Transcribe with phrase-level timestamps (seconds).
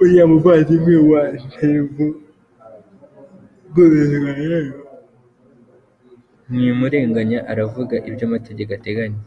[0.00, 1.22] Uriya muvandimwe wa
[1.54, 4.76] Ntivugutuzwa rero
[6.52, 9.18] mwimurenganya, aravuga ibyo amategeko ateganya.